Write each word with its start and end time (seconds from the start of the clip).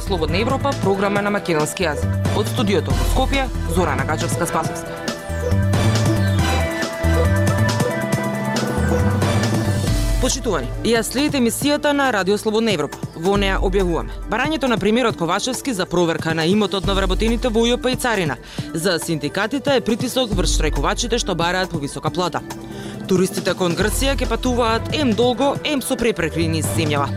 Радио 0.00 0.08
Слободна 0.08 0.38
Европа, 0.38 0.70
програма 0.82 1.20
на 1.20 1.30
македонски 1.30 1.84
јазик. 1.84 2.08
Од 2.32 2.48
студиото 2.48 2.90
во 2.90 3.04
Скопје, 3.10 3.42
Зорана 3.74 4.06
Гачевска-Спасовска. 4.08 4.94
Почитувани, 10.22 10.70
ја 10.84 11.02
следите 11.04 11.36
емисијата 11.36 11.92
на 11.92 12.08
Радио 12.12 12.38
Слободна 12.38 12.72
Европа. 12.72 12.96
Во 13.16 13.36
неа 13.36 13.58
објавуваме 13.60 14.30
барањето 14.30 14.70
на 14.72 14.78
премиерот 14.78 15.18
Ковачевски 15.20 15.74
за 15.74 15.84
проверка 15.86 16.34
на 16.34 16.46
имотот 16.48 16.86
на 16.86 16.94
вработените 16.94 17.48
во 17.48 17.60
УЈП 17.60 17.92
и 17.92 17.96
Царина. 17.96 18.38
За 18.74 18.98
синдикатите 18.98 19.76
е 19.76 19.84
притисок 19.84 20.32
врз 20.32 20.56
штрајковачите 20.56 21.18
што 21.18 21.34
бараат 21.34 21.70
повисока 21.70 22.10
плата. 22.10 22.40
Туристите 23.08 23.52
кон 23.54 23.76
Грција 23.76 24.16
ќе 24.16 24.28
патуваат 24.32 24.94
ем 24.96 25.12
долго, 25.12 25.56
ем 25.64 25.82
со 25.82 25.96
препреки 25.96 26.48
низ 26.48 26.64
земјава. 26.78 27.10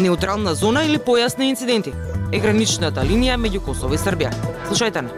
Неутрална 0.00 0.54
зона 0.54 0.88
или 0.88 0.98
појасни 0.98 1.52
инциденти? 1.52 1.92
Е 2.32 2.40
граничната 2.40 3.04
линија 3.04 3.36
меѓу 3.40 3.62
Косово 3.64 3.94
и 3.94 4.00
Србија. 4.00 4.32
Слушајте 4.68 5.04
на. 5.04 5.10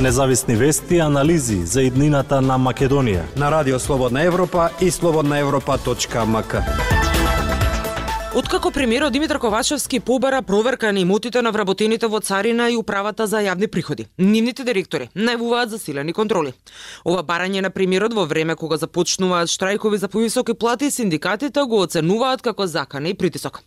Независни 0.00 0.56
вести 0.56 0.96
и 0.96 1.00
анализи 1.00 1.66
за 1.66 1.82
иднината 1.82 2.40
на 2.40 2.58
Македонија. 2.58 3.22
На 3.36 3.50
Радио 3.50 3.78
Слободна 3.78 4.22
Европа 4.22 4.70
и 4.80 4.90
слободнаевропа.мк. 4.90 6.99
Откако 8.34 8.70
премиерот 8.70 9.12
Димитар 9.12 9.38
Ковачевски 9.38 10.00
побара 10.00 10.42
проверка 10.42 10.92
на 10.92 11.00
имотите 11.00 11.42
на 11.42 11.50
вработените 11.50 12.06
во 12.06 12.20
Царина 12.20 12.70
и 12.70 12.76
управата 12.76 13.26
за 13.26 13.40
јавни 13.42 13.66
приходи, 13.66 14.06
нивните 14.18 14.62
директори 14.62 15.08
најавуваат 15.16 15.72
засилени 15.72 16.12
контроли. 16.14 16.52
Ова 17.04 17.24
барање 17.26 17.58
на 17.60 17.70
премиерот 17.74 18.14
во 18.14 18.28
време 18.30 18.54
кога 18.54 18.76
започнуваат 18.78 19.50
штрајкови 19.50 19.98
за 19.98 20.08
повисоки 20.08 20.54
плати, 20.54 20.90
синдикатите 20.90 21.64
го 21.66 21.80
оценуваат 21.82 22.42
како 22.42 22.66
закана 22.66 23.08
и 23.10 23.14
притисок. 23.14 23.64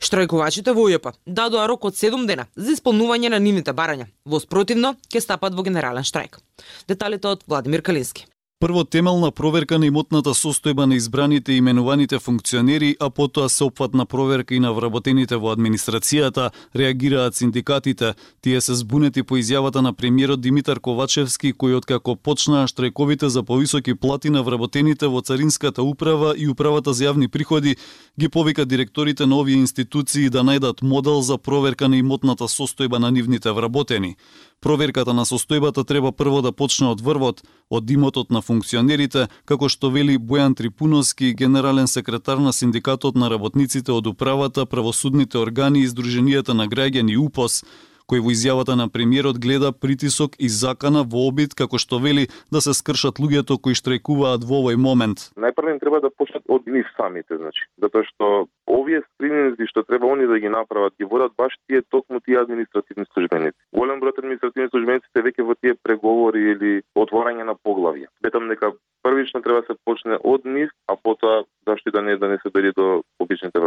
Штрајкувачите 0.00 0.72
во 0.72 0.86
УЈП 0.88 1.12
дадоа 1.26 1.66
рок 1.68 1.84
од 1.84 2.00
7 2.00 2.24
дена 2.26 2.46
за 2.56 2.72
исполнување 2.72 3.28
на 3.28 3.38
нивните 3.38 3.76
барања. 3.76 4.08
Во 4.24 4.40
спротивно, 4.40 4.94
ќе 5.12 5.20
стапат 5.20 5.52
во 5.52 5.62
генерален 5.62 6.08
штрајк. 6.08 6.40
Деталите 6.88 7.28
од 7.28 7.44
Владимир 7.46 7.82
Калински. 7.82 8.24
Прво 8.60 8.84
темелна 8.84 9.28
проверка 9.30 9.76
на 9.76 9.84
имотната 9.90 10.32
состојба 10.32 10.86
на 10.88 10.96
избраните 10.96 11.52
и 11.52 11.56
именуваните 11.60 12.18
функционери, 12.18 12.94
а 13.00 13.10
потоа 13.10 13.50
сеопфатна 13.52 14.06
проверка 14.06 14.54
и 14.54 14.60
на 14.60 14.70
вработените 14.72 15.36
во 15.36 15.50
администрацијата, 15.52 16.50
реагираат 16.74 17.36
синдикатите. 17.36 18.14
Тие 18.40 18.60
се 18.60 18.74
збунети 18.74 19.22
по 19.22 19.36
изјавата 19.36 19.82
на 19.84 19.92
премиерот 19.92 20.40
Димитар 20.40 20.80
Ковачевски, 20.80 21.52
кој 21.52 21.76
откако 21.76 22.16
почнаа 22.16 22.64
штрајковите 22.64 23.28
за 23.28 23.42
повисоки 23.42 23.94
плати 23.94 24.30
на 24.30 24.42
вработените 24.42 25.06
во 25.06 25.20
Царинската 25.20 25.82
управа 25.82 26.32
и 26.38 26.48
управата 26.48 26.94
за 26.94 27.12
јавни 27.12 27.28
приходи, 27.28 27.76
ги 28.18 28.28
повика 28.28 28.64
директорите 28.64 29.26
на 29.26 29.36
овие 29.36 29.60
институции 29.60 30.30
да 30.30 30.40
најдат 30.40 30.80
модел 30.80 31.20
за 31.20 31.36
проверка 31.36 31.88
на 31.88 32.00
имотната 32.00 32.48
состојба 32.48 33.04
на 33.04 33.10
нивните 33.10 33.52
вработени. 33.52 34.16
Проверката 34.60 35.12
на 35.12 35.24
состојбата 35.28 35.84
треба 35.84 36.12
прво 36.12 36.40
да 36.42 36.52
почне 36.52 36.88
од 36.88 37.02
врвот, 37.04 37.42
од 37.70 37.90
имотот 37.90 38.30
на 38.30 38.40
функционерите, 38.40 39.26
како 39.44 39.68
што 39.68 39.90
вели 39.92 40.16
Бојан 40.18 40.56
Трипуновски, 40.56 41.34
генерален 41.34 41.86
секретар 41.86 42.40
на 42.40 42.52
Синдикатот 42.52 43.16
на 43.16 43.28
работниците 43.30 43.92
од 43.92 44.06
управата, 44.06 44.66
правосудните 44.66 45.38
органи 45.38 45.84
и 45.84 45.90
Сдруженијата 45.92 46.56
на 46.56 46.66
граѓани 46.72 47.18
УПОС, 47.20 47.62
кој 48.10 48.22
во 48.22 48.32
изјавата 48.32 48.76
на 48.78 48.86
премиерот 48.88 49.38
гледа 49.42 49.72
притисок 49.72 50.38
и 50.38 50.48
закана 50.48 51.02
во 51.02 51.26
обид 51.28 51.54
како 51.58 51.78
што 51.82 51.98
вели 51.98 52.28
да 52.54 52.62
се 52.62 52.74
скршат 52.78 53.18
луѓето 53.22 53.58
кои 53.62 53.74
штрајкуваат 53.74 54.46
во 54.46 54.62
овој 54.62 54.78
момент. 54.78 55.30
Најпрво 55.34 55.74
им 55.74 55.80
треба 55.82 56.00
да 56.00 56.10
почнат 56.10 56.46
од 56.46 56.66
нив 56.70 56.86
самите, 56.96 57.36
значи, 57.36 57.66
затоа 57.82 58.06
што 58.06 58.46
овие 58.70 59.02
скрининзи 59.06 59.66
што 59.70 59.82
треба 59.82 60.12
они 60.12 60.30
да 60.30 60.38
ги 60.38 60.48
направат 60.48 60.94
ги 60.98 61.04
водат 61.04 61.34
баш 61.36 61.58
тие 61.66 61.82
токму 61.82 62.20
тие 62.20 62.38
административни 62.40 63.06
службеници. 63.12 63.58
Во 63.72 63.86
број 63.86 64.14
административни 64.14 64.70
службеници 64.70 65.06
се 65.10 65.25
веќе 65.36 65.46
во 65.46 65.54
тие 65.54 65.74
преговори 65.74 66.52
или 66.52 66.82
отворање 66.96 67.44
на 67.44 67.54
поглавја. 67.54 68.08
Бетам 68.22 68.48
дека 68.48 68.72
првично 69.02 69.42
треба 69.42 69.62
се 69.66 69.76
почне 69.84 70.18
од 70.24 70.44
нив, 70.44 70.70
а 70.88 70.96
потоа 70.96 71.44
зашто 71.66 71.90
да 71.90 72.02
не 72.02 72.16
да 72.16 72.28
не 72.28 72.38
се 72.42 72.48
дојде 72.48 72.72
до 72.76 73.02
обичните 73.18 73.60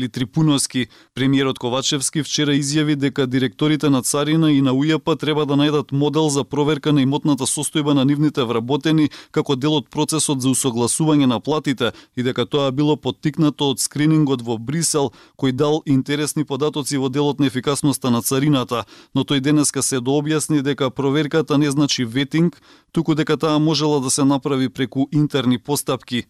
или 0.00 0.06
Вели 0.06 0.08
Трипуновски, 0.08 0.88
премиерот 1.14 1.58
Ковачевски 1.58 2.22
вчера 2.22 2.52
изјави 2.52 2.96
дека 2.96 3.26
директорите 3.26 3.90
на 3.90 4.02
Царина 4.02 4.50
и 4.52 4.60
на 4.62 4.72
УЈП 4.72 5.18
треба 5.18 5.46
да 5.46 5.54
најдат 5.54 5.92
модел 5.92 6.28
за 6.28 6.44
проверка 6.44 6.92
на 6.92 7.02
имотната 7.02 7.44
состојба 7.44 7.94
на 7.94 8.04
нивните 8.04 8.42
вработени 8.44 9.10
како 9.30 9.56
дел 9.56 9.74
од 9.74 9.90
процесот 9.90 10.40
за 10.40 10.48
усогласување 10.48 11.26
на 11.26 11.40
платите 11.40 11.92
и 12.16 12.22
дека 12.22 12.46
тоа 12.46 12.70
било 12.72 12.96
поттикнато 12.96 13.70
од 13.70 13.80
скринингот 13.80 14.42
во 14.42 14.58
Брисел 14.58 15.12
кој 15.36 15.52
дал 15.52 15.82
интересни 15.86 16.44
податоци 16.44 16.96
во 16.96 17.08
делот 17.08 17.40
на 17.40 17.46
ефикасноста 17.46 18.10
на 18.10 18.22
царината, 18.22 18.84
но 19.14 19.22
тој 19.22 19.40
денеска 19.40 19.82
се 19.82 20.00
дообјасни 20.00 20.62
дека 20.62 20.90
проверката 20.90 21.58
не 21.58 21.70
значи 21.70 22.04
ветинг, 22.04 22.56
туку 22.92 23.14
дека 23.14 23.36
таа 23.36 23.58
можела 23.58 24.00
да 24.00 24.10
се 24.10 24.24
направи 24.24 24.68
преку 24.68 25.08
интерни 25.12 25.58
постапки. 25.58 26.24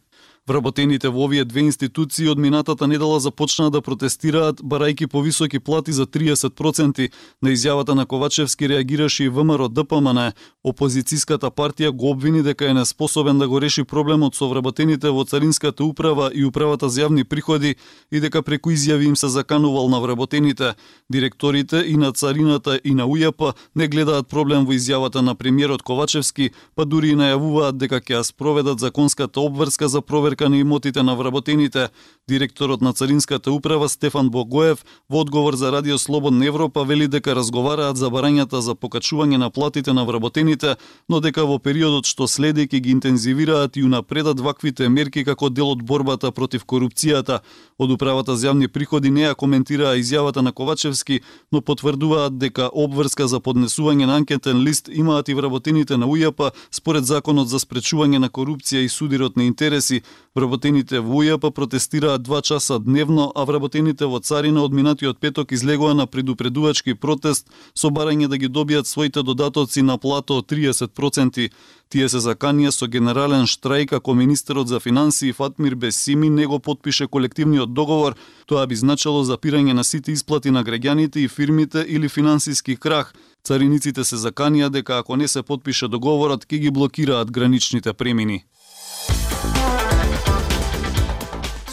Вработените 0.51 1.09
во 1.09 1.29
овие 1.29 1.45
две 1.45 1.63
институции 1.63 2.27
од 2.27 2.39
минатата 2.43 2.89
недела 2.91 3.21
започнаа 3.23 3.71
да 3.71 3.79
протестираат 3.81 4.59
барајки 4.59 5.07
повисоки 5.07 5.61
плати 5.61 5.93
за 5.95 6.07
30%. 6.11 7.11
На 7.43 7.53
изјавата 7.55 7.95
на 7.95 8.03
Ковачевски 8.07 8.69
реагираше 8.69 9.25
и 9.25 9.29
ВМРО 9.29 9.69
ДПМН. 9.69 10.33
Опозицијската 10.67 11.55
партија 11.55 11.93
го 11.95 12.11
обвини 12.11 12.43
дека 12.43 12.67
е 12.67 12.75
неспособен 12.75 13.39
да 13.39 13.47
го 13.49 13.61
реши 13.61 13.85
проблемот 13.85 14.35
со 14.35 14.49
вработените 14.49 15.11
во 15.11 15.25
Царинската 15.25 15.85
управа 15.85 16.33
и 16.35 16.45
управата 16.45 16.89
за 16.89 17.07
јавни 17.07 17.25
приходи 17.25 17.77
и 18.11 18.21
дека 18.21 18.43
преку 18.43 18.75
изјави 18.75 19.07
им 19.07 19.17
се 19.17 19.29
заканувал 19.29 19.89
на 19.89 20.01
вработените. 20.01 20.75
Директорите 21.13 21.85
и 21.87 21.97
на 21.97 22.13
Царината 22.13 22.81
и 22.85 22.95
на 22.95 23.07
УЈП 23.07 23.55
не 23.77 23.89
гледаат 23.89 24.27
проблем 24.27 24.67
во 24.67 24.75
изјавата 24.75 25.23
на 25.23 25.35
премиерот 25.35 25.83
Ковачевски, 25.83 26.51
па 26.75 26.85
дури 26.85 27.15
и 27.15 27.17
најавуваат 27.17 27.79
дека 27.79 28.03
ќе 28.03 28.19
ја 28.19 28.23
спроведат 28.27 28.81
законската 28.81 29.41
обврска 29.41 29.89
за 29.89 30.03
проверка 30.03 30.40
на 30.49 30.57
имотите 30.57 31.03
на 31.03 31.15
вработените. 31.15 31.89
Директорот 32.29 32.81
на 32.81 32.93
Царинската 32.93 33.53
управа 33.53 33.89
Стефан 33.89 34.31
Богоев 34.31 34.85
во 35.11 35.21
одговор 35.21 35.55
за 35.55 35.73
Радио 35.73 35.99
Слободна 35.99 36.47
Европа 36.47 36.85
вели 36.85 37.09
дека 37.09 37.35
разговараат 37.35 37.97
за 37.97 38.07
барањата 38.07 38.59
за 38.59 38.75
покачување 38.75 39.37
на 39.37 39.51
платите 39.51 39.93
на 39.93 40.05
вработените, 40.05 40.77
но 41.09 41.21
дека 41.21 41.45
во 41.45 41.59
периодот 41.59 42.07
што 42.07 42.29
следи 42.29 42.67
ќе 42.67 42.81
ги 42.81 42.91
интензивираат 42.91 43.77
и 43.77 43.85
унапредат 43.85 44.41
ваквите 44.41 44.89
мерки 44.89 45.25
како 45.25 45.51
дел 45.51 45.71
од 45.71 45.83
борбата 45.83 46.33
против 46.33 46.65
корупцијата. 46.65 47.41
Од 47.81 47.91
управата 47.91 48.35
за 48.37 48.51
јавни 48.51 48.69
приходи 48.69 49.09
не 49.11 49.23
ја 49.25 49.35
коментираа 49.35 49.97
изјавата 49.97 50.43
на 50.45 50.53
Ковачевски, 50.53 51.21
но 51.53 51.63
потврдуваат 51.65 52.37
дека 52.37 52.67
обврска 52.69 53.29
за 53.29 53.41
поднесување 53.41 54.05
на 54.05 54.19
анкетен 54.21 54.61
лист 54.67 54.91
имаат 54.93 55.29
и 55.33 55.35
вработените 55.35 55.97
на 55.97 56.07
УЈП 56.07 56.53
според 56.71 57.09
законот 57.09 57.49
за 57.49 57.57
спречување 57.57 58.21
на 58.21 58.29
корупција 58.29 58.85
и 58.85 58.89
судирот 58.89 59.37
на 59.37 59.49
интереси, 59.49 60.03
Вработените 60.35 61.01
во 61.01 61.17
УЈП 61.19 61.51
протестираат 61.51 62.23
два 62.23 62.41
часа 62.41 62.79
дневно, 62.79 63.33
а 63.35 63.45
вработените 63.45 64.07
во 64.07 64.21
Царина 64.21 64.63
од 64.63 64.71
минатиот 64.73 65.19
петок 65.19 65.51
излегоа 65.51 65.95
на 65.95 66.07
предупредувачки 66.07 66.95
протест 66.95 67.51
со 67.75 67.91
барање 67.91 68.29
да 68.31 68.39
ги 68.39 68.47
добијат 68.47 68.87
своите 68.87 69.25
додатоци 69.27 69.83
на 69.83 69.99
плато 69.99 70.39
од 70.39 70.47
30%. 70.47 71.51
Тие 71.91 72.07
се 72.07 72.21
заканија 72.23 72.71
со 72.71 72.87
генерален 72.87 73.49
штрајк 73.51 73.97
ако 73.97 74.15
министерот 74.15 74.69
за 74.71 74.79
финансии 74.81 75.33
Фатмир 75.33 75.75
Бесими 75.75 76.29
не 76.31 76.47
го 76.47 76.61
подпише 76.61 77.07
колективниот 77.07 77.75
договор, 77.75 78.15
тоа 78.47 78.67
би 78.71 78.77
значало 78.77 79.25
запирање 79.25 79.75
на 79.75 79.85
сите 79.85 80.13
исплати 80.13 80.51
на 80.55 80.63
граѓаните 80.65 81.19
и 81.19 81.29
фирмите 81.29 81.83
или 81.89 82.09
финансиски 82.09 82.77
крах. 82.77 83.13
Цариниците 83.43 84.05
се 84.05 84.17
заканија 84.17 84.69
дека 84.71 84.99
ако 84.99 85.17
не 85.17 85.29
се 85.29 85.43
подпише 85.43 85.89
договорот, 85.89 86.47
ќе 86.47 86.59
ги 86.63 86.71
блокираат 86.71 87.33
граничните 87.33 87.93
премини. 87.93 88.45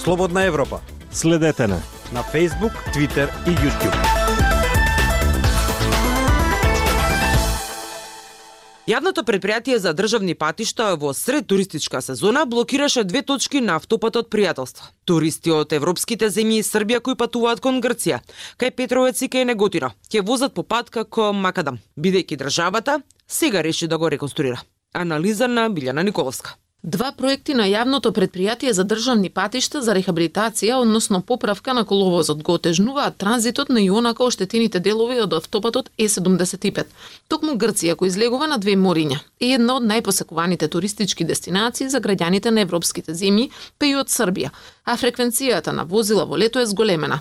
Слободна 0.02 0.44
Европа. 0.44 0.81
Следете 1.12 1.68
на 1.68 1.81
на 2.13 2.24
Facebook, 2.24 2.74
Twitter 2.94 3.30
и 3.46 3.52
YouTube. 3.54 4.06
Јавното 8.88 9.25
предпријатие 9.28 9.81
за 9.84 9.92
државни 9.92 10.31
патишта 10.31 10.94
во 10.95 11.10
сред 11.12 11.48
туристичка 11.51 12.00
сезона 12.01 12.45
блокираше 12.48 13.01
две 13.04 13.22
точки 13.22 13.60
на 13.60 13.74
автопатот 13.75 14.30
Пријателство. 14.31 14.86
Туристи 15.04 15.51
од 15.51 15.74
европските 15.75 16.30
земји 16.31 16.62
и 16.62 16.63
Србија 16.63 17.01
кои 17.04 17.18
патуваат 17.19 17.60
кон 17.60 17.81
Грција, 17.84 18.22
кај 18.56 18.72
Петровец 18.78 19.19
и 19.19 19.28
кај 19.28 19.44
Неготино, 19.50 19.89
ќе 20.07 20.24
возат 20.24 20.56
по 20.56 20.63
пат 20.63 20.88
како 20.89 21.34
Макадам, 21.34 21.81
бидејќи 22.00 22.39
државата 22.39 23.01
сега 23.28 23.60
реши 23.60 23.92
да 23.92 23.98
го 23.98 24.07
реконструира. 24.07 24.63
Анализа 24.94 25.51
на 25.51 25.68
Билјана 25.68 26.07
Николовска. 26.07 26.56
Два 26.83 27.07
проекти 27.12 27.56
на 27.57 27.65
јавното 27.65 28.12
предпријатие 28.13 28.69
за 28.71 28.83
државни 28.85 29.31
патишта 29.33 29.79
за 29.81 29.95
рехабилитација, 29.97 30.75
односно 30.77 31.24
поправка 31.25 31.74
на 31.74 31.83
коловозот, 31.85 32.44
го 32.44 32.53
отежнуваат 32.53 33.18
транзитот 33.18 33.69
на 33.69 33.81
ионака 33.81 34.24
оштетените 34.24 34.79
делови 34.79 35.18
од 35.19 35.33
автопатот 35.33 35.89
Е75. 35.97 36.85
Токму 37.27 37.57
Грција 37.57 37.95
кој 37.97 38.13
излегува 38.13 38.47
на 38.47 38.59
две 38.62 38.77
мориња 38.77 39.18
е 39.41 39.56
една 39.57 39.79
од 39.81 39.89
најпосекуваните 39.89 40.69
туристички 40.69 41.25
дестинации 41.25 41.89
за 41.89 42.00
граѓаните 42.00 42.53
на 42.53 42.62
европските 42.62 43.12
земји, 43.12 43.50
па 43.79 43.89
и 43.89 43.95
од 43.95 44.13
Србија, 44.13 44.53
а 44.85 44.97
фреквенцијата 45.01 45.74
на 45.74 45.83
возила 45.83 46.25
во 46.25 46.38
лето 46.38 46.59
е 46.59 46.69
зголемена. 46.69 47.19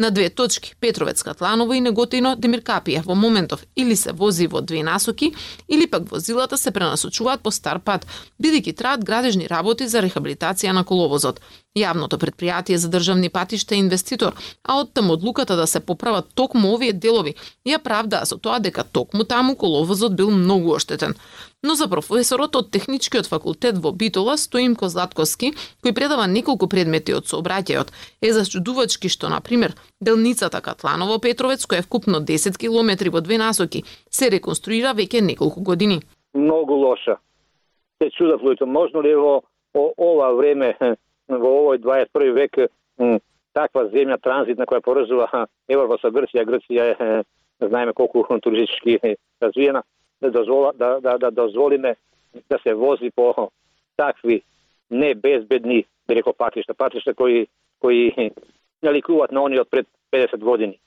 На 0.00 0.10
две 0.10 0.30
точки, 0.30 0.74
Петровец, 0.80 1.22
Катланово 1.22 1.74
и 1.74 1.80
Неготино, 1.82 2.36
Демиркапија, 2.38 3.00
во 3.02 3.16
моментов 3.18 3.64
или 3.74 3.96
се 3.98 4.12
вози 4.14 4.46
во 4.46 4.60
две 4.62 4.84
насоки, 4.86 5.32
или 5.68 5.88
пак 5.90 6.06
возилата 6.10 6.58
се 6.58 6.70
пренасочуваат 6.70 7.42
по 7.42 7.50
стар 7.50 7.80
пат, 7.82 8.06
бидејќи 8.38 8.76
траат 8.78 9.02
градежни 9.04 9.48
работи 9.50 9.88
за 9.90 9.98
рехабилитација 9.98 10.70
на 10.70 10.84
коловозот. 10.84 11.40
Јавното 11.76 12.16
предпријатие 12.16 12.76
за 12.76 12.88
државни 12.88 13.28
патишта 13.28 13.74
е 13.74 13.78
инвеститор, 13.78 14.32
а 14.64 14.78
од 14.80 14.92
таму 14.94 15.12
одлуката 15.14 15.56
да 15.56 15.66
се 15.66 15.80
поправат 15.80 16.32
токму 16.34 16.72
овие 16.74 16.92
делови 16.92 17.34
ја 17.66 17.78
правдаа 17.78 18.26
со 18.26 18.38
тоа 18.38 18.58
дека 18.58 18.84
токму 18.84 19.24
таму 19.24 19.54
коловозот 19.56 20.16
бил 20.16 20.30
многу 20.30 20.72
оштетен. 20.74 21.14
Но 21.62 21.74
за 21.74 21.88
професорот 21.88 22.56
од 22.56 22.70
техничкиот 22.70 23.26
факултет 23.26 23.78
во 23.78 23.92
Битола, 23.92 24.36
Стоимко 24.38 24.88
Златковски, 24.88 25.52
кој 25.84 25.92
предава 25.92 26.26
неколку 26.26 26.68
предмети 26.68 27.14
од 27.14 27.26
сообраќајот, 27.26 27.90
е 28.22 28.32
зачудувачки 28.32 29.08
што, 29.08 29.28
на 29.28 29.40
пример, 29.40 29.74
делницата 30.00 30.60
Катланово 30.60 31.18
Петровец, 31.18 31.66
која 31.66 31.82
е 31.82 31.86
вкупно 31.86 32.20
10 32.20 32.56
километри 32.58 33.10
во 33.10 33.20
две 33.20 33.38
насоки, 33.38 33.84
се 34.10 34.30
реконструира 34.30 34.94
веќе 34.94 35.20
неколку 35.20 35.60
години. 35.60 36.00
Многу 36.34 36.74
лоша. 36.74 37.18
Се 38.02 38.10
чудав 38.10 38.40
луѓето, 38.40 38.64
можно 38.64 39.02
ли 39.02 39.14
во 39.14 39.42
ова 39.74 40.32
време, 40.34 40.76
во 41.28 41.50
овој 41.60 41.78
21 41.84 42.32
век, 42.34 42.56
таква 43.52 43.86
земја 43.92 44.18
транзитна 44.22 44.66
која 44.66 44.84
поврзува 44.84 45.46
Европа 45.68 45.98
со 46.00 46.10
Грција, 46.14 46.46
Грција 46.48 46.88
е 46.92 47.22
знаеме 47.60 47.92
колку 47.92 48.24
туристички 48.40 48.98
развиена, 49.42 49.82
да, 50.20 50.30
дозвола, 50.30 50.72
да, 50.72 51.00
да, 51.00 51.18
да 51.18 51.30
дозволиме 51.30 51.96
да 52.50 52.58
се 52.62 52.74
вози 52.74 53.10
по 53.10 53.50
такви 53.96 54.42
небезбедни, 54.90 55.84
би 56.08 56.14
рекол, 56.14 56.32
патишта, 56.32 56.74
патишта 56.74 57.14
кои, 57.14 57.46
кои 57.80 58.30
наликуваат 58.82 59.32
на 59.32 59.42
они 59.42 59.58
од 59.60 59.70
пред 59.70 59.86
50 60.12 60.38
години. 60.38 60.78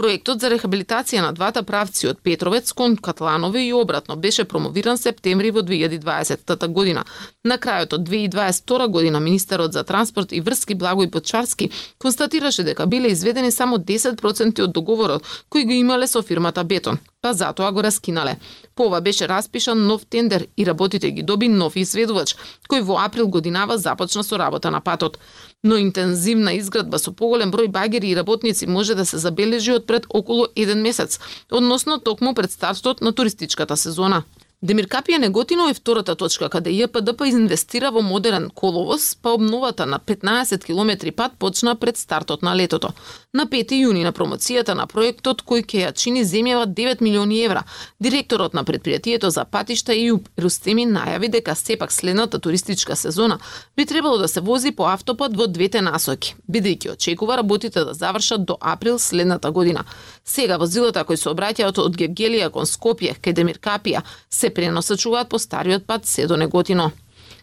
Проектот 0.00 0.40
за 0.40 0.48
рехабилитација 0.48 1.20
на 1.20 1.34
двата 1.36 1.60
правци 1.68 2.06
од 2.08 2.22
Петровец 2.24 2.70
кон 2.72 2.94
Катланови 2.96 3.66
и 3.66 3.72
обратно 3.76 4.14
беше 4.16 4.46
промовиран 4.48 4.96
септември 4.98 5.50
во 5.52 5.60
2020 5.60 6.68
година. 6.72 7.02
На 7.44 7.58
крајот 7.60 7.98
од 7.98 8.08
2022 8.08 8.88
година 8.88 9.20
министерот 9.20 9.76
за 9.76 9.84
транспорт 9.84 10.32
и 10.32 10.40
врски 10.40 10.78
Благој 10.80 11.10
Почарски 11.10 11.68
констатираше 11.98 12.64
дека 12.64 12.86
биле 12.86 13.12
изведени 13.12 13.52
само 13.52 13.76
10% 13.76 14.64
од 14.64 14.72
договорот 14.72 15.28
кој 15.52 15.68
го 15.68 15.76
имале 15.76 16.08
со 16.08 16.22
фирмата 16.22 16.64
Бетон, 16.64 16.96
па 17.20 17.32
затоа 17.34 17.72
го 17.72 17.82
раскинале. 17.82 18.38
По 18.74 18.86
ова 18.86 19.00
беше 19.00 19.28
распишан 19.28 19.86
нов 19.86 20.06
тендер 20.06 20.46
и 20.56 20.66
работите 20.66 21.10
ги 21.10 21.22
доби 21.22 21.48
нов 21.48 21.76
изведувач, 21.76 22.36
кој 22.68 22.82
во 22.82 22.98
април 23.04 23.28
годинава 23.28 23.78
започна 23.78 24.24
со 24.24 24.38
работа 24.38 24.70
на 24.70 24.80
патот 24.80 25.18
но 25.62 25.76
интензивна 25.76 26.56
изградба 26.56 26.98
со 26.98 27.12
поголем 27.12 27.52
број 27.52 27.68
багери 27.68 28.10
и 28.10 28.16
работници 28.16 28.66
може 28.66 28.94
да 28.94 29.04
се 29.06 29.18
забележи 29.18 29.72
од 29.76 29.86
пред 29.86 30.06
околу 30.08 30.46
еден 30.56 30.82
месец, 30.82 31.20
односно 31.50 31.98
токму 31.98 32.34
пред 32.34 32.52
стартот 32.52 33.00
на 33.00 33.12
туристичката 33.12 33.76
сезона. 33.76 34.22
Демиркапија 34.60 35.16
Неготино 35.16 35.70
е 35.70 35.74
втората 35.74 36.12
точка 36.20 36.50
каде 36.52 36.74
ЈПДП 36.76 37.24
инвестира 37.30 37.88
во 37.90 38.02
модерен 38.04 38.50
коловоз, 38.54 39.14
па 39.16 39.30
обновата 39.32 39.86
на 39.86 39.98
15 39.98 40.64
километри 40.64 41.10
пат 41.16 41.32
почна 41.38 41.74
пред 41.76 41.96
стартот 41.96 42.42
на 42.42 42.52
летото. 42.56 42.90
На 43.32 43.46
5 43.46 43.72
јуни 43.72 44.02
на 44.04 44.12
промоцијата 44.12 44.74
на 44.76 44.84
проектот 44.86 45.40
кој 45.48 45.64
ќе 45.64 45.80
ја 45.86 45.92
чини 45.96 46.26
земјава 46.28 46.66
9 46.66 47.00
милиони 47.00 47.38
евра, 47.44 47.62
директорот 48.00 48.52
на 48.52 48.64
предпријатието 48.64 49.30
за 49.32 49.46
патишта 49.46 49.96
Јуб 49.96 50.28
Рустеми 50.36 50.84
најави 50.84 51.30
дека 51.32 51.54
сепак 51.56 51.92
следната 51.92 52.38
туристичка 52.38 52.96
сезона 52.96 53.38
би 53.76 53.86
требало 53.86 54.18
да 54.18 54.28
се 54.28 54.40
вози 54.40 54.72
по 54.72 54.92
автопат 54.92 55.36
во 55.36 55.46
двете 55.46 55.80
насоки, 55.80 56.34
бидејќи 56.50 56.92
очекува 56.92 57.40
работите 57.40 57.80
да 57.84 57.94
завршат 57.94 58.44
до 58.44 58.58
април 58.60 58.98
следната 58.98 59.50
година. 59.50 59.84
Сега 60.24 60.58
возилата 60.58 61.04
кои 61.04 61.16
се 61.16 61.32
обраќаат 61.32 61.78
од 61.80 61.96
Гевгелија 61.96 62.50
кон 62.52 62.68
Скопје 62.68 63.16
кај 63.16 63.32
Демиркапија 63.32 64.04
се 64.30 64.49
преносачуваат 64.54 65.28
по 65.28 65.38
стариот 65.38 65.86
пат 65.86 66.06
се 66.06 66.26
до 66.26 66.36
Неготино. 66.36 66.90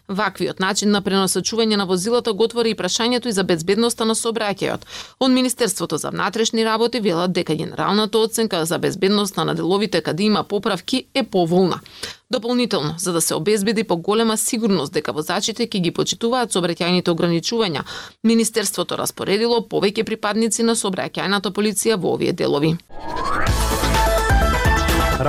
Ваквиот 0.08 0.60
начин 0.60 0.88
на 0.90 1.02
преносачување 1.04 1.76
на 1.76 1.84
возилата 1.84 2.32
го 2.32 2.46
отвори 2.48 2.70
и 2.72 2.76
прашањето 2.76 3.28
и 3.28 3.32
за 3.36 3.44
безбедноста 3.44 4.06
на 4.08 4.14
сообраќајот. 4.16 4.86
Од 5.20 5.30
Министерството 5.30 5.98
за 5.98 6.10
внатрешни 6.10 6.64
работи 6.64 7.00
велат 7.00 7.32
дека 7.32 7.54
генералната 7.54 8.18
оценка 8.18 8.64
за 8.64 8.78
безбедноста 8.78 9.44
на 9.44 9.54
деловите 9.54 10.00
каде 10.00 10.22
има 10.22 10.44
поправки 10.44 11.04
е 11.14 11.22
поволна. 11.22 11.80
Дополнително, 12.30 12.94
за 12.98 13.12
да 13.12 13.20
се 13.20 13.34
обезбеди 13.34 13.84
поголема 13.84 14.36
сигурност 14.36 14.92
дека 14.92 15.12
возачите 15.12 15.68
ќе 15.68 15.80
ги 15.80 15.92
почитуваат 15.92 16.56
сообраќајните 16.56 17.12
ограничувања, 17.12 17.84
Министерството 18.24 18.96
распоредило 18.96 19.60
повеќе 19.60 20.04
припадници 20.04 20.62
на 20.62 20.72
сообраќајната 20.72 21.52
полиција 21.52 22.00
во 22.00 22.16
овие 22.16 22.32
делови. 22.32 22.76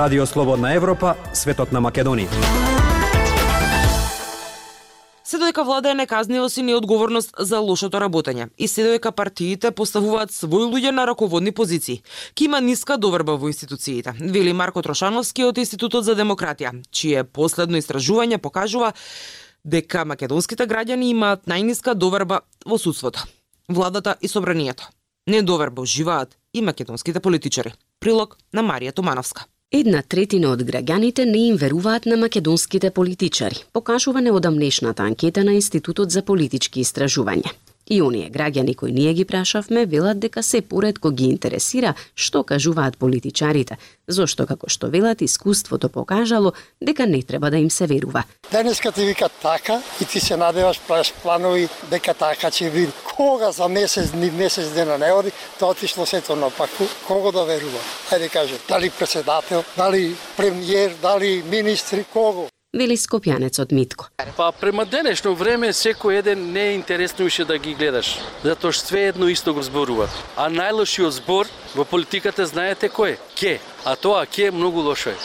Радио 0.00 0.26
Слободна 0.26 0.70
Европа, 0.72 1.10
светот 1.36 1.74
на 1.76 1.80
Македонија. 1.84 2.32
Се 5.24 5.38
додека 5.38 5.64
влада 5.64 5.90
е 5.90 5.94
неказнива 5.94 6.46
си 6.50 6.62
неодговорност 6.62 7.34
за 7.38 7.58
лошото 7.60 8.00
работење 8.00 8.46
и 8.58 8.68
се 8.68 8.86
додека 8.86 9.12
партиите 9.12 9.74
поставуваат 9.76 10.32
своји 10.32 10.70
луѓе 10.72 10.94
на 10.96 11.04
раководни 11.04 11.52
позиции, 11.52 12.00
ки 12.34 12.48
има 12.48 12.62
ниска 12.64 12.96
доверба 12.96 13.36
во 13.36 13.52
институциите, 13.52 14.16
вели 14.20 14.56
Марко 14.56 14.82
Трошановски 14.82 15.44
од 15.44 15.60
Институтот 15.60 16.08
за 16.08 16.16
демократија, 16.16 16.72
чие 16.90 17.24
последно 17.24 17.76
истражување 17.76 18.40
покажува 18.40 18.94
дека 19.64 20.08
македонските 20.08 20.64
граѓани 20.64 21.12
имаат 21.12 21.44
најниска 21.44 21.92
доверба 21.92 22.40
во 22.64 22.80
судството, 22.80 23.28
владата 23.68 24.16
и 24.20 24.28
собранието. 24.28 24.88
Недоверба 25.26 25.82
уживаат 25.82 26.38
и 26.54 26.62
македонските 26.62 27.20
политичари. 27.20 27.76
Прилог 28.00 28.38
на 28.52 28.64
Марија 28.64 28.96
Томановска. 28.96 29.44
Една 29.70 30.00
третина 30.02 30.48
од 30.50 30.64
граѓаните 30.66 31.22
не 31.30 31.44
им 31.48 31.58
веруваат 31.58 32.06
на 32.10 32.16
македонските 32.18 32.88
политичари, 32.90 33.60
покажува 33.72 34.18
неодамнешната 34.20 35.04
анкета 35.06 35.44
на 35.46 35.52
Институтот 35.54 36.10
за 36.10 36.24
политички 36.26 36.82
истражувања. 36.82 37.52
И 37.90 38.02
оние 38.02 38.30
граѓани 38.30 38.76
кои 38.76 38.92
ние 38.92 39.14
ги 39.14 39.24
прашавме 39.24 39.86
велат 39.86 40.20
дека 40.20 40.42
се 40.42 40.60
поредко 40.62 41.10
ги 41.10 41.24
интересира 41.24 41.94
што 42.14 42.44
кажуваат 42.46 42.98
политичарите, 42.98 43.78
зошто 44.06 44.46
како 44.46 44.70
што 44.70 44.90
велат 44.94 45.22
искуството 45.26 45.88
покажало 45.88 46.52
дека 46.80 47.06
не 47.06 47.22
треба 47.22 47.50
да 47.50 47.58
им 47.58 47.70
се 47.70 47.86
верува. 47.90 48.22
Денеска 48.52 48.92
ти 48.92 49.06
вика 49.06 49.28
така 49.42 49.82
и 50.00 50.04
ти 50.04 50.20
се 50.20 50.36
надеваш 50.36 50.80
правиш 50.86 51.12
планови 51.22 51.68
дека 51.90 52.14
така 52.14 52.50
ќе 52.50 52.70
биде. 52.70 52.92
Кога 53.16 53.50
за 53.52 53.68
месец 53.68 54.12
дни, 54.12 54.30
месец 54.30 54.70
дена 54.70 54.98
не 54.98 55.12
оди, 55.12 55.30
да 55.30 55.58
тоа 55.58 55.70
отишло 55.74 56.06
сето 56.06 56.36
напаку. 56.36 56.86
Кого 57.06 57.32
да 57.32 57.44
верува? 57.44 57.82
Ајде 58.10 58.30
каже, 58.30 58.54
дали 58.68 58.90
председател, 58.90 59.64
дали 59.76 60.14
премиер, 60.36 60.94
дали 61.02 61.42
министри, 61.50 62.04
кого? 62.12 62.48
Вели 62.72 62.96
скопјанецот 62.96 63.72
Митко. 63.72 64.08
Па 64.36 64.50
према 64.52 64.86
денешно 64.86 65.34
време 65.34 65.72
секој 65.76 66.20
еден 66.20 66.46
не 66.54 66.70
е 66.70 66.74
интересно 66.78 67.26
уште 67.26 67.44
да 67.44 67.58
ги 67.58 67.74
гледаш, 67.74 68.16
затоа 68.44 68.72
што 68.72 68.92
све 68.92 69.08
едно 69.10 69.28
исто 69.28 69.54
го 69.54 69.62
зборува. 69.66 70.08
А 70.36 70.48
најлошиот 70.48 71.18
збор 71.18 71.50
во 71.74 71.84
политиката 71.84 72.46
знаете 72.46 72.88
кој 72.88 73.16
е? 73.16 73.18
Ке. 73.34 73.58
А 73.84 73.96
тоа 73.96 74.26
ке 74.26 74.50
многу 74.50 74.80
лошо 74.80 75.10
е. 75.10 75.18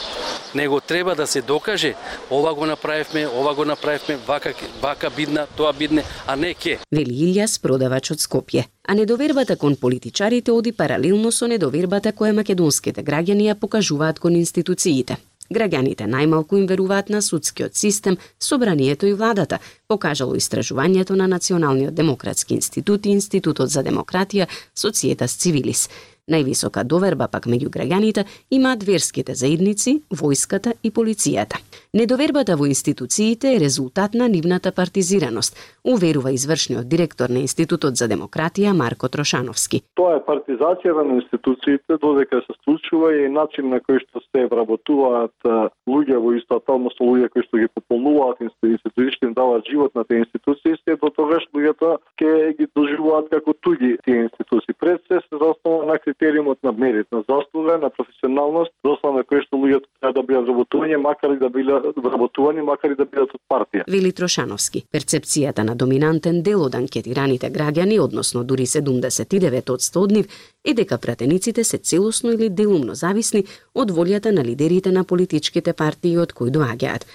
Него 0.55 0.79
треба 0.79 1.15
да 1.15 1.27
се 1.27 1.41
докаже, 1.41 1.93
ова 2.31 2.53
го 2.55 2.65
направивме, 2.65 3.27
ова 3.27 3.53
го 3.55 3.65
направивме, 3.65 4.17
вака, 4.27 4.53
вака 4.81 5.09
бидна, 5.09 5.47
тоа 5.57 5.73
бидне, 5.73 6.03
а 6.27 6.35
не 6.35 6.53
ке. 6.53 6.79
Вели 6.91 7.11
Илјас, 7.11 7.59
продавач 7.61 8.11
од 8.11 8.23
Скопје. 8.23 8.65
А 8.87 8.93
недовербата 8.95 9.57
кон 9.57 9.75
политичарите 9.75 10.51
оди 10.51 10.71
паралелно 10.71 11.31
со 11.31 11.47
недовербата 11.47 12.13
која 12.13 12.31
македонските 12.31 13.03
граѓани 13.03 13.51
ја 13.51 13.59
покажуваат 13.59 14.19
кон 14.19 14.35
институциите. 14.35 15.17
Граѓаните 15.53 16.07
најмалку 16.09 16.57
им 16.57 16.65
веруваат 16.67 17.09
на 17.09 17.21
судскиот 17.21 17.75
систем, 17.75 18.17
собранието 18.39 19.05
и 19.05 19.13
владата, 19.13 19.59
покажало 19.87 20.35
истражувањето 20.35 21.15
на 21.15 21.27
Националниот 21.27 21.93
демократски 21.93 22.53
институт 22.53 23.05
и 23.05 23.09
Институтот 23.09 23.69
за 23.69 23.83
демократија 23.83 24.47
Социетас 24.75 25.37
Цивилис. 25.37 25.89
Највисока 26.25 26.81
доверба 26.89 27.27
пак 27.29 27.45
меѓу 27.45 27.69
граѓаните 27.69 28.23
имаат 28.57 28.81
верските 28.81 29.35
заедници, 29.37 29.99
војската 30.09 30.71
и 30.81 30.89
полицијата. 30.89 31.59
Недовербата 31.93 32.55
во 32.57 32.65
институциите 32.65 33.51
е 33.53 33.59
резултат 33.61 34.17
на 34.17 34.25
нивната 34.27 34.71
партизираност, 34.71 35.53
уверува 35.85 36.31
извршниот 36.33 36.89
директор 36.89 37.29
на 37.29 37.43
Институтот 37.45 37.95
за 38.01 38.07
демократија 38.09 38.73
Марко 38.73 39.05
Трошановски. 39.07 39.83
Тоа 39.93 40.15
е 40.17 40.23
партизација 40.25 40.95
на 40.97 41.19
институциите 41.19 41.99
додека 42.01 42.41
се 42.47 42.57
случува 42.63 43.13
и 43.13 43.29
начин 43.29 43.69
на 43.69 43.77
кој 43.85 44.01
што 44.07 44.23
се 44.25 44.47
вработуваат 44.49 45.45
луѓе 45.85 46.17
во 46.17 46.33
истата, 46.39 46.73
односно 46.73 47.05
луѓе 47.05 47.29
кои 47.37 47.45
што 47.45 47.61
ги 47.61 47.69
пополнуваат 47.77 48.41
институциите, 48.41 49.13
што 49.13 49.29
им 49.29 49.37
даваат 49.37 49.69
живот 49.69 49.93
на 49.93 50.03
тие 50.09 50.25
институции, 50.25 50.73
се 50.81 50.97
до 50.97 51.13
тогаш 51.13 51.45
луѓето 51.53 52.01
ќе 52.17 52.57
ги 52.57 52.65
доживуваат 52.73 53.29
како 53.29 53.53
туѓи 53.61 54.01
тие 54.09 54.25
институции. 54.25 54.73
Пред 54.73 55.05
се 55.05 55.21
се 55.21 55.37
заснова 55.37 55.85
на 55.85 56.01
критериумот 56.15 56.57
на 56.63 56.71
мерит, 56.71 57.07
на 57.11 57.23
заслуга, 57.29 57.77
на 57.77 57.89
професионалност, 57.89 58.71
дослова 58.83 59.17
на 59.17 59.23
кој 59.23 59.43
што 59.45 59.57
луѓето 59.57 59.87
треба 59.99 60.13
да 60.13 60.23
бидат 60.23 60.47
работување, 60.49 60.97
макар 60.97 61.33
и 61.33 61.39
да 61.39 61.49
бидат 61.49 61.97
работувани, 61.97 62.61
макар 62.61 62.91
и 62.91 62.95
да 62.95 63.05
бидат 63.05 63.35
од 63.35 63.41
партија. 63.51 63.83
Вели 63.87 64.11
Трошановски. 64.11 64.85
Перцепцијата 64.91 65.63
на 65.63 65.75
доминантен 65.75 66.41
дел 66.43 66.63
од 66.65 66.75
анкетираните 66.75 67.49
граѓани, 67.49 67.99
односно 67.99 68.43
дури 68.43 68.65
79 68.65 69.71
од 69.71 69.81
100 69.81 70.03
од 70.03 70.11
нив, 70.11 70.25
е 70.63 70.73
дека 70.73 70.97
пратениците 70.97 71.63
се 71.63 71.77
целосно 71.77 72.31
или 72.31 72.49
делумно 72.49 72.95
зависни 72.95 73.45
од 73.73 73.91
волјата 73.91 74.31
на 74.31 74.43
лидерите 74.43 74.91
на 74.91 75.03
политичките 75.03 75.73
партии 75.73 76.17
од 76.17 76.33
кои 76.33 76.51
доаѓаат. 76.51 77.05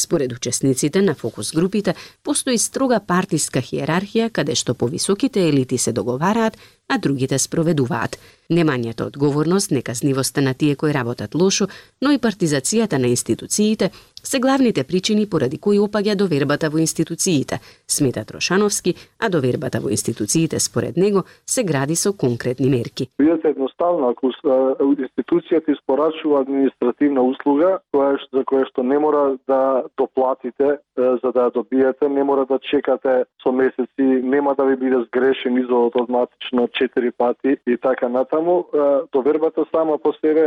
Според 0.00 0.32
учесниците 0.32 1.02
на 1.02 1.14
фокус 1.14 1.52
групите, 1.52 1.94
постои 2.24 2.58
строга 2.58 3.00
партиска 3.00 3.60
хиерархија 3.60 4.30
каде 4.32 4.54
што 4.56 4.74
повисоките 4.74 5.48
елити 5.48 5.78
се 5.78 5.92
договараат, 5.92 6.56
а 6.88 6.98
другите 6.98 7.38
спроведуваат. 7.38 8.16
Немањето 8.50 9.06
одговорност, 9.06 9.70
неказнивоста 9.70 10.42
на 10.42 10.54
тие 10.54 10.76
кои 10.76 10.94
работат 10.94 11.34
лошо, 11.34 11.68
но 12.02 12.12
и 12.12 12.18
партизацијата 12.18 12.98
на 12.98 13.06
институциите 13.06 13.90
се 14.22 14.40
главните 14.40 14.84
причини 14.84 15.26
поради 15.30 15.58
кои 15.58 15.78
опаѓа 15.78 16.16
довербата 16.16 16.70
во 16.70 16.78
институциите, 16.78 17.60
смета 17.88 18.24
Трошановски, 18.24 18.94
а 19.18 19.28
довербата 19.28 19.80
во 19.80 19.90
институциите 19.90 20.60
според 20.60 20.96
него 20.96 21.24
се 21.46 21.64
гради 21.64 21.96
со 21.96 22.12
конкретни 22.12 22.70
мерки. 22.70 23.08
Видете 23.18 23.48
едноставно, 23.48 24.08
ако 24.08 24.30
институцијата 24.30 25.72
испорачува 25.72 26.40
административна 26.40 27.22
услуга, 27.22 27.78
која 27.94 28.18
за 28.32 28.44
која 28.44 28.66
што 28.68 28.82
не 28.82 28.98
мора 28.98 29.38
да 29.48 29.82
доплатите 29.96 30.78
за 30.96 31.32
да 31.32 31.48
ја 31.48 31.52
добиете, 31.54 32.08
не 32.08 32.24
мора 32.24 32.46
да 32.46 32.58
чекате 32.58 33.24
со 33.42 33.52
месеци, 33.52 34.06
нема 34.22 34.54
да 34.54 34.64
ви 34.64 34.76
биде 34.76 35.00
сгрешен 35.06 35.56
изодот 35.58 35.96
автоматично 35.96 36.68
четири 36.68 37.10
пати 37.10 37.56
и 37.66 37.76
така 37.76 38.08
натаму, 38.08 38.64
довербата 39.12 39.64
сама 39.74 39.98
по 39.98 40.12
себе 40.20 40.44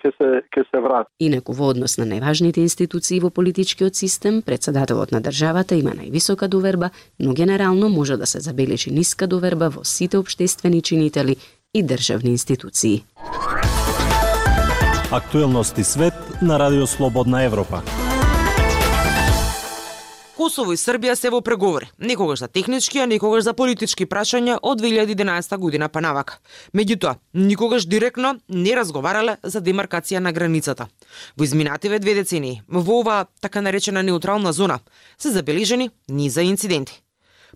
ќе 0.00 0.10
се 0.16 0.28
ќе 0.48 0.64
се 0.70 0.80
врати. 0.80 1.10
Инаку 1.20 1.52
во 1.52 1.70
однос 1.74 1.98
на 1.98 2.06
најважните 2.06 2.58
институции 2.58 3.01
во 3.10 3.30
политичкиот 3.30 3.96
систем, 3.96 4.42
председателот 4.42 5.12
на 5.12 5.20
државата 5.20 5.74
има 5.74 5.90
највисока 5.90 6.48
доверба, 6.48 6.90
но 7.18 7.32
генерално 7.32 7.88
може 7.88 8.16
да 8.16 8.26
се 8.26 8.40
забележи 8.40 8.90
ниска 8.90 9.26
доверба 9.26 9.70
во 9.70 9.84
сите 9.84 10.18
обштествени 10.18 10.82
чинители 10.82 11.36
и 11.74 11.82
државни 11.82 12.30
институции. 12.30 13.04
Актуелности 15.10 15.84
свет 15.84 16.14
на 16.42 16.58
Радио 16.58 16.86
Слободна 16.86 17.42
Европа. 17.42 17.82
Косово 20.42 20.72
и 20.74 20.78
Србија 20.80 21.12
се 21.14 21.30
во 21.30 21.38
преговори, 21.38 21.86
некогаш 22.02 22.40
за 22.42 22.48
технички, 22.50 22.98
а 22.98 23.04
некогаш 23.06 23.44
за 23.46 23.52
политички 23.54 24.08
прашања 24.10 24.56
од 24.58 24.80
2011 24.82 25.54
година 25.62 25.86
па 25.88 26.00
навака. 26.02 26.40
Меѓутоа, 26.74 27.12
никогаш 27.32 27.86
директно 27.86 28.32
не 28.48 28.72
разговарале 28.74 29.36
за 29.44 29.62
демаркација 29.62 30.18
на 30.18 30.32
границата. 30.34 30.88
Во 31.36 31.46
изминативе 31.46 32.00
две 32.02 32.16
децении, 32.18 32.62
во 32.66 32.82
оваа 32.98 33.28
така 33.40 33.62
наречена 33.62 34.02
неутрална 34.02 34.52
зона, 34.52 34.80
се 35.16 35.30
забележени 35.30 35.92
низа 36.08 36.42
инциденти. 36.42 36.98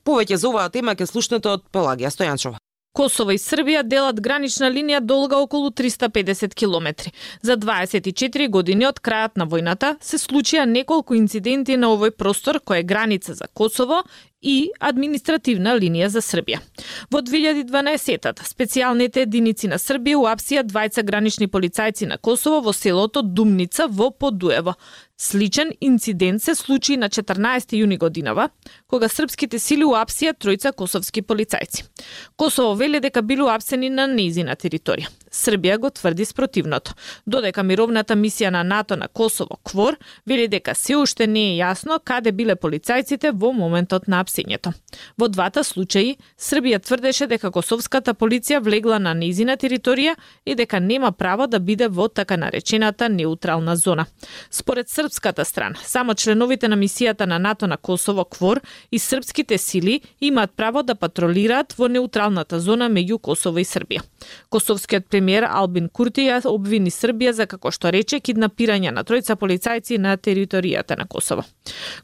Повеќе 0.06 0.38
за 0.38 0.52
оваа 0.52 0.70
тема 0.70 0.94
ќе 0.94 1.10
слушнете 1.10 1.50
од 1.58 1.66
Пелагија 1.74 2.14
Стојанчова. 2.14 2.62
Косово 2.96 3.34
и 3.36 3.38
Србија 3.38 3.82
делат 3.84 4.22
гранична 4.24 4.70
линија 4.72 5.02
долга 5.04 5.36
околу 5.44 5.68
350 5.68 6.54
километри. 6.54 7.12
За 7.42 7.56
24 7.60 8.48
години 8.48 8.86
од 8.88 9.02
крајот 9.04 9.36
на 9.36 9.44
војната 9.44 9.90
се 10.00 10.16
случија 10.16 10.64
неколку 10.64 11.14
инциденти 11.14 11.76
на 11.76 11.92
овој 11.92 12.14
простор 12.16 12.56
кој 12.64 12.80
е 12.80 12.88
граница 12.88 13.34
за 13.36 13.50
Косово 13.52 14.00
и 14.40 14.70
административна 14.80 15.74
линија 15.76 16.08
за 16.12 16.22
Србија. 16.24 16.62
Во 17.12 17.20
2012-тата 17.20 18.46
специјалните 18.48 19.26
единици 19.26 19.68
на 19.68 19.76
Србија 19.82 20.22
уапсија 20.22 20.64
двајца 20.64 21.04
гранични 21.04 21.48
полицајци 21.52 22.08
на 22.08 22.16
Косово 22.16 22.62
во 22.68 22.72
селото 22.72 23.22
Думница 23.22 23.88
во 23.90 24.08
Подуево. 24.10 24.76
Сличен 25.18 25.70
инцидент 25.80 26.42
се 26.42 26.54
случи 26.54 26.96
на 26.96 27.08
14 27.08 27.72
јуни 27.72 27.96
годинава, 27.98 28.50
кога 28.86 29.08
српските 29.08 29.58
сили 29.58 29.84
уапсија 29.88 30.34
тројца 30.36 30.74
косовски 30.76 31.22
полицајци. 31.22 31.86
Косово 32.36 32.74
вели 32.76 33.00
дека 33.00 33.22
били 33.22 33.46
уапсени 33.46 33.88
на 33.88 34.04
незина 34.06 34.56
територија. 34.56 35.08
Србија 35.36 35.76
го 35.78 35.90
тврди 35.90 36.24
спротивното, 36.24 36.94
додека 37.26 37.62
мировната 37.62 38.16
мисија 38.16 38.50
на 38.54 38.62
НАТО 38.64 38.96
на 38.96 39.08
Косово 39.08 39.58
КВОР 39.64 39.98
вели 40.26 40.48
дека 40.48 40.74
се 40.74 40.96
уште 40.96 41.26
не 41.26 41.42
е 41.50 41.58
јасно 41.60 41.98
каде 42.04 42.32
биле 42.32 42.56
полицајците 42.56 43.32
во 43.36 43.52
моментот 43.52 44.08
на 44.08 44.22
апсењето. 44.24 44.72
Во 45.18 45.28
двата 45.28 45.64
случаи, 45.64 46.16
Србија 46.40 46.80
тврдеше 46.80 47.26
дека 47.28 47.50
косовската 47.52 48.14
полиција 48.14 48.62
влегла 48.64 48.98
на 48.98 49.12
низина 49.14 49.56
територија 49.56 50.16
и 50.46 50.54
дека 50.54 50.80
нема 50.80 51.12
право 51.12 51.46
да 51.46 51.60
биде 51.60 51.88
во 51.88 52.08
така 52.08 52.36
наречената 52.36 53.08
неутрална 53.08 53.76
зона. 53.76 54.06
Според 54.50 54.88
српската 54.88 55.44
страна, 55.44 55.76
само 55.84 56.14
членовите 56.14 56.68
на 56.68 56.76
мисијата 56.76 57.26
на 57.26 57.38
НАТО 57.38 57.66
на 57.66 57.76
Косово 57.76 58.24
КВОР 58.24 58.60
и 58.92 58.98
српските 58.98 59.58
сили 59.58 60.00
имаат 60.20 60.50
право 60.56 60.82
да 60.82 60.94
патролираат 60.94 61.72
во 61.72 61.88
неутралната 61.88 62.60
зона 62.60 62.88
меѓу 62.88 63.20
Косово 63.20 63.58
и 63.58 63.64
Србија. 63.64 64.02
Косовскиот 64.50 65.06
премиер 65.10 65.25
Албин 65.34 65.88
Куртија 65.88 66.40
обвини 66.46 66.90
Србија 66.90 67.32
за 67.32 67.46
како 67.46 67.70
што 67.70 67.90
рече 67.90 68.20
киднапирање 68.20 68.90
на 68.90 69.04
тројца 69.04 69.36
полицајци 69.36 69.98
на 69.98 70.16
територијата 70.16 70.98
на 70.98 71.06
Косово. 71.06 71.44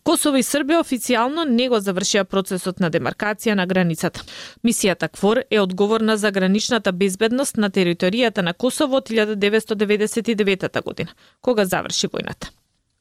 Косово 0.03 0.37
и 0.37 0.43
Србија 0.43 0.81
официјално 0.81 1.45
не 1.45 1.69
го 1.69 1.81
завршија 1.81 2.25
процесот 2.25 2.81
на 2.81 2.91
демаркација 2.91 3.55
на 3.55 3.67
границата. 3.67 4.23
Мисијата 4.65 5.09
КФОР 5.09 5.45
е 5.51 5.61
одговорна 5.61 6.17
за 6.17 6.31
граничната 6.31 6.93
безбедност 6.93 7.57
на 7.57 7.71
територијата 7.71 8.43
на 8.43 8.53
Косово 8.53 8.97
од 8.97 9.09
1999 9.09 10.83
година, 10.83 11.11
кога 11.41 11.65
заврши 11.65 12.09
војната. 12.09 12.51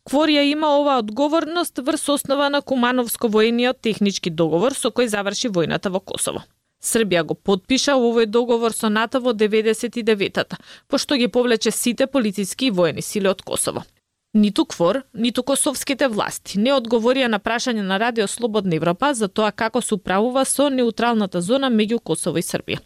КФОР 0.06 0.30
ја 0.34 0.42
има 0.50 0.72
оваа 0.80 1.00
одговорност 1.00 1.78
врз 1.78 2.10
основа 2.10 2.50
на 2.50 2.62
Кумановско-воениот 2.62 3.82
технички 3.82 4.30
договор 4.30 4.74
со 4.74 4.90
кој 4.90 5.08
заврши 5.08 5.50
војната 5.50 5.90
во 5.90 6.00
Косово. 6.00 6.42
Србија 6.82 7.24
го 7.30 7.36
подпиша 7.38 7.94
овој 7.96 8.26
договор 8.26 8.74
со 8.74 8.90
НАТО 8.90 9.22
во 9.22 9.34
99-та, 9.38 10.58
пошто 10.90 11.16
ги 11.16 11.28
повлече 11.28 11.72
сите 11.72 12.08
полициски 12.08 12.72
и 12.72 12.72
воени 12.72 13.02
сили 13.02 13.30
од 13.30 13.44
Косово. 13.46 13.86
Ниту 14.34 14.66
квор, 14.66 15.02
ниту 15.14 15.44
косовските 15.44 16.08
власти 16.08 16.56
не 16.56 16.72
одговорија 16.72 17.28
на 17.28 17.38
прашање 17.44 17.82
на 17.84 17.98
Радио 18.00 18.30
Слободна 18.32 18.78
Европа 18.78 19.10
за 19.14 19.28
тоа 19.28 19.50
како 19.52 19.82
се 19.84 19.98
управува 19.98 20.46
со 20.48 20.70
неутралната 20.72 21.42
зона 21.42 21.68
меѓу 21.68 22.00
Косово 22.00 22.40
и 22.40 22.42
Србија. 22.42 22.80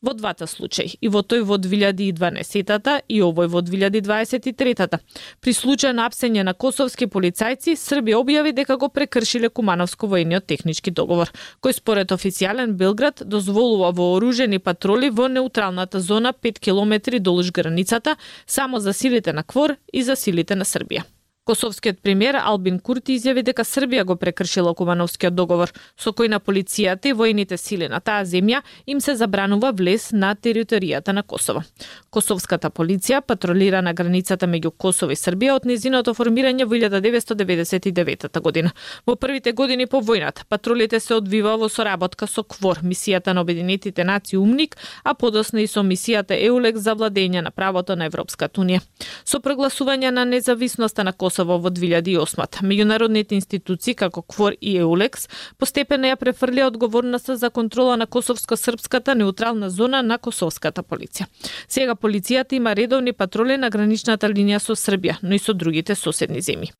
Во 0.00 0.14
двата 0.16 0.46
случаи, 0.48 0.94
и 1.02 1.10
во 1.12 1.20
тој 1.20 1.42
во 1.44 1.58
2012-та 1.60 2.94
и 3.12 3.20
овој 3.20 3.50
во 3.52 3.60
2023-та, 3.60 5.00
при 5.44 5.52
случај 5.52 5.92
на 5.92 6.06
апсење 6.08 6.46
на 6.48 6.54
косовски 6.54 7.10
полицајци, 7.12 7.76
Србија 7.76 8.16
објави 8.16 8.54
дека 8.56 8.78
го 8.80 8.88
прекршиле 8.88 9.52
Кумановско-воениот 9.52 10.48
технички 10.48 10.90
договор, 10.90 11.28
кој 11.60 11.76
според 11.76 12.08
официјален 12.08 12.72
Белград 12.72 13.20
дозволува 13.20 13.92
вооружени 13.92 14.58
патроли 14.58 15.12
во 15.12 15.28
неутралната 15.28 16.00
зона 16.00 16.32
5 16.32 16.58
километри 16.58 17.20
долж 17.20 17.52
границата 17.52 18.16
само 18.46 18.80
за 18.80 18.94
силите 18.94 19.36
на 19.36 19.44
квор 19.44 19.76
и 19.92 20.02
за 20.02 20.16
силите 20.16 20.56
на 20.56 20.64
Србија. 20.64 20.85
Србија. 20.86 21.15
Косовскиот 21.46 22.00
премиер 22.02 22.34
Албин 22.42 22.80
Курти 22.82 23.14
изјави 23.14 23.44
дека 23.46 23.62
Србија 23.62 24.02
го 24.02 24.16
прекршила 24.18 24.72
Кумановскиот 24.74 25.34
договор, 25.38 25.70
со 25.94 26.10
кој 26.10 26.26
на 26.32 26.40
полицијата 26.42 27.06
и 27.06 27.14
војните 27.14 27.54
сили 27.54 27.86
на 27.86 28.00
таа 28.02 28.24
земја 28.26 28.64
им 28.90 28.98
се 29.00 29.14
забранува 29.14 29.70
влез 29.70 30.08
на 30.10 30.32
територијата 30.34 31.14
на 31.14 31.22
Косово. 31.22 31.62
Косовската 32.10 32.66
полиција 32.70 33.20
патролира 33.22 33.78
на 33.78 33.92
границата 33.94 34.48
меѓу 34.50 34.72
Косово 34.74 35.14
и 35.14 35.20
Србија 35.20 35.54
од 35.60 35.68
незиното 35.70 36.16
формирање 36.18 36.66
во 36.66 36.74
1999 36.74 38.40
година. 38.42 38.74
Во 39.06 39.14
првите 39.14 39.52
години 39.52 39.86
по 39.86 40.02
војната, 40.02 40.42
патрулите 40.48 40.98
се 41.00 41.14
одвива 41.14 41.54
во 41.56 41.68
соработка 41.68 42.26
со 42.26 42.42
КВОР, 42.42 42.82
мисијата 42.82 43.32
на 43.32 43.46
Обединетите 43.46 44.02
нации 44.04 44.36
УМНИК, 44.36 44.76
а 45.04 45.14
подосна 45.14 45.62
и 45.62 45.70
со 45.70 45.86
мисијата 45.86 46.34
ЕУЛЕК 46.34 46.76
за 46.76 46.98
владење 46.98 47.46
на 47.46 47.54
правото 47.54 47.94
на 47.94 48.10
Европската 48.10 48.60
унија. 48.60 48.82
Со 49.24 49.38
прогласување 49.38 50.10
на 50.10 50.24
независноста 50.24 51.04
на 51.04 51.12
Косово 51.12 51.35
Косово 51.36 51.58
во 51.60 51.68
2008 51.68 52.64
Меѓународните 52.64 53.36
институции 53.36 53.92
како 53.94 54.22
КФОР 54.22 54.54
и 54.56 54.78
ЕУЛЕКС 54.80 55.28
постепено 55.60 56.08
ја 56.08 56.16
префрлија 56.16 56.70
одговорноста 56.70 57.36
за 57.36 57.50
контрола 57.50 57.96
на 58.00 58.06
косовско-српската 58.06 59.14
неутрална 59.14 59.68
зона 59.70 60.00
на 60.02 60.16
косовската 60.16 60.80
полиција. 60.82 61.26
Сега 61.68 61.92
полицијата 61.92 62.56
има 62.56 62.72
редовни 62.72 63.12
патроли 63.12 63.58
на 63.60 63.68
граничната 63.68 64.30
линија 64.32 64.62
со 64.64 64.72
Србија, 64.72 65.18
но 65.22 65.36
и 65.36 65.38
со 65.38 65.52
другите 65.52 65.94
соседни 65.94 66.40
земји. 66.40 66.72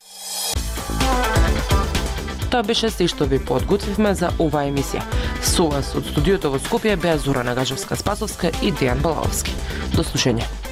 Тоа 2.51 2.63
беше 2.63 2.89
се 2.91 3.09
што 3.13 3.29
ви 3.29 3.39
подготвивме 3.39 4.15
за 4.15 4.33
оваа 4.41 4.71
емисија. 4.71 5.05
Со 5.45 5.69
вас 5.69 5.93
од 5.99 6.09
студиото 6.09 6.55
во 6.55 6.63
Скопје 6.63 6.97
беа 6.97 7.19
Зора 7.19 7.45
Нагажевска 7.45 7.97
Спасовска 7.97 8.55
и 8.63 8.73
Дејан 8.73 9.05
Балаовски. 9.05 9.53
До 9.93 10.01
слушање. 10.07 10.66